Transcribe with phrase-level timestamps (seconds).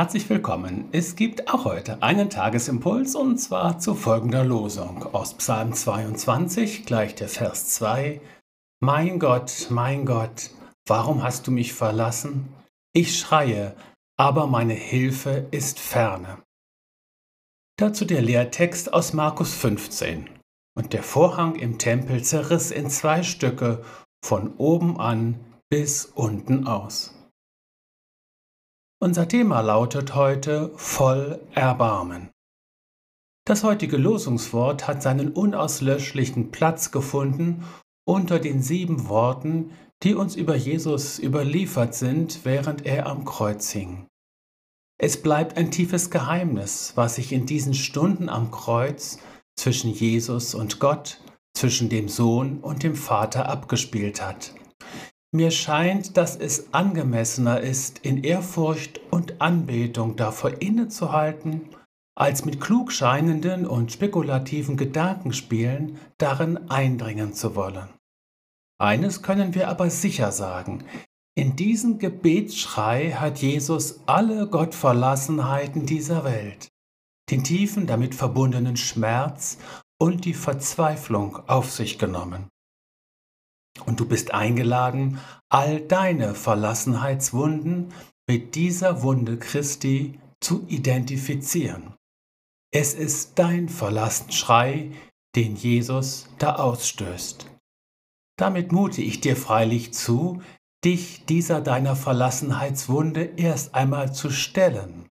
[0.00, 0.88] Herzlich willkommen.
[0.92, 7.14] Es gibt auch heute einen Tagesimpuls und zwar zu folgender Losung aus Psalm 22, gleich
[7.16, 8.22] der Vers 2.
[8.82, 10.52] Mein Gott, mein Gott,
[10.86, 12.48] warum hast du mich verlassen?
[12.94, 13.76] Ich schreie,
[14.16, 16.38] aber meine Hilfe ist ferne.
[17.78, 20.30] Dazu der Lehrtext aus Markus 15.
[20.78, 23.84] Und der Vorhang im Tempel zerriss in zwei Stücke
[24.24, 27.19] von oben an bis unten aus.
[29.02, 32.28] Unser Thema lautet heute voll Erbarmen.
[33.46, 37.64] Das heutige Losungswort hat seinen unauslöschlichen Platz gefunden
[38.06, 39.70] unter den sieben Worten,
[40.02, 44.06] die uns über Jesus überliefert sind, während er am Kreuz hing.
[44.98, 49.18] Es bleibt ein tiefes Geheimnis, was sich in diesen Stunden am Kreuz
[49.58, 51.22] zwischen Jesus und Gott,
[51.54, 54.52] zwischen dem Sohn und dem Vater abgespielt hat.
[55.32, 61.68] Mir scheint, dass es angemessener ist, in Ehrfurcht und Anbetung davor innezuhalten,
[62.16, 67.88] als mit klugscheinenden und spekulativen Gedankenspielen darin eindringen zu wollen.
[68.80, 70.84] Eines können wir aber sicher sagen,
[71.36, 76.68] in diesem Gebetsschrei hat Jesus alle Gottverlassenheiten dieser Welt,
[77.30, 79.58] den tiefen damit verbundenen Schmerz
[79.98, 82.48] und die Verzweiflung auf sich genommen.
[83.86, 85.18] Und du bist eingeladen,
[85.48, 87.92] all deine Verlassenheitswunden
[88.28, 91.94] mit dieser Wunde Christi zu identifizieren.
[92.72, 94.92] Es ist dein Verlassenschrei,
[95.34, 97.46] den Jesus da ausstößt.
[98.38, 100.42] Damit mute ich dir freilich zu,
[100.84, 105.08] dich dieser deiner Verlassenheitswunde erst einmal zu stellen.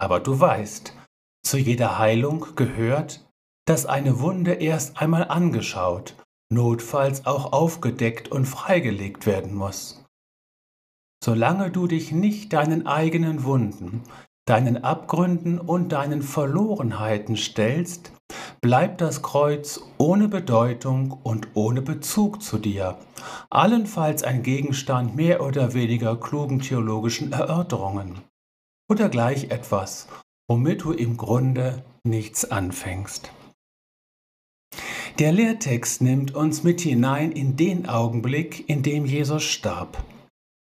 [0.00, 0.96] Aber du weißt,
[1.44, 3.28] zu jeder Heilung gehört,
[3.66, 6.14] dass eine Wunde erst einmal angeschaut
[6.54, 10.04] notfalls auch aufgedeckt und freigelegt werden muss.
[11.22, 14.02] Solange du dich nicht deinen eigenen Wunden,
[14.46, 18.12] deinen Abgründen und deinen Verlorenheiten stellst,
[18.60, 22.98] bleibt das Kreuz ohne Bedeutung und ohne Bezug zu dir,
[23.50, 28.20] allenfalls ein Gegenstand mehr oder weniger klugen theologischen Erörterungen
[28.90, 30.08] oder gleich etwas,
[30.48, 33.30] womit du im Grunde nichts anfängst.
[35.20, 40.02] Der Lehrtext nimmt uns mit hinein in den Augenblick, in dem Jesus starb.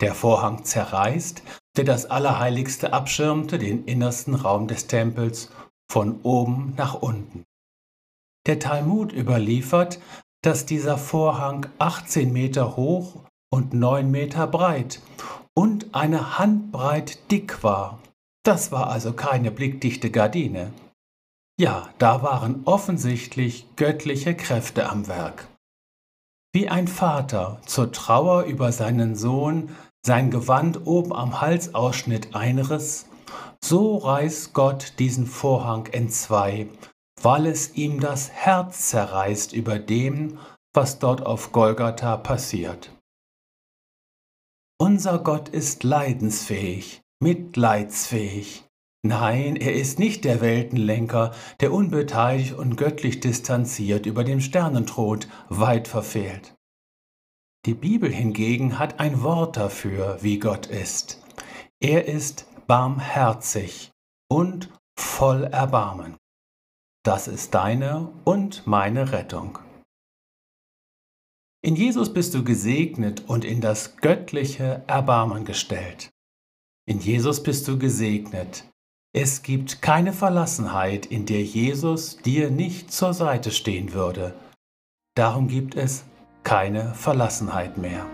[0.02, 1.42] Der Vorhang zerreißt,
[1.78, 5.52] der das Allerheiligste abschirmte, den innersten Raum des Tempels,
[5.90, 7.46] von oben nach unten.
[8.46, 10.02] Der Talmud überliefert,
[10.44, 15.00] dass dieser Vorhang 18 Meter hoch und 9 Meter breit
[15.54, 18.00] und eine Handbreit dick war.
[18.44, 20.74] Das war also keine blickdichte Gardine.
[21.58, 25.48] Ja, da waren offensichtlich göttliche Kräfte am Werk.
[26.54, 33.08] Wie ein Vater zur Trauer über seinen Sohn sein Gewand oben am Halsausschnitt einriss,
[33.64, 36.68] so reißt Gott diesen Vorhang entzwei,
[37.22, 40.38] weil es ihm das Herz zerreißt über dem,
[40.74, 42.92] was dort auf Golgatha passiert.
[44.78, 48.65] Unser Gott ist leidensfähig, mitleidsfähig,
[49.06, 55.88] Nein, er ist nicht der Weltenlenker, der unbeteiligt und göttlich distanziert über dem Sternentrot weit
[55.88, 56.56] verfehlt.
[57.68, 61.22] Die Bibel hingegen hat ein Wort dafür, wie Gott ist.
[61.80, 63.92] Er ist barmherzig
[64.28, 66.18] und voll Erbarmen.
[67.04, 69.60] Das ist deine und meine Rettung.
[71.64, 76.10] In Jesus bist du gesegnet und in das göttliche Erbarmen gestellt.
[76.88, 78.68] In Jesus bist du gesegnet,
[79.18, 84.34] es gibt keine Verlassenheit, in der Jesus dir nicht zur Seite stehen würde.
[85.16, 86.04] Darum gibt es
[86.44, 88.06] keine Verlassenheit mehr.